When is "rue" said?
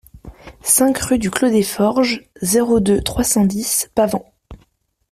0.97-1.19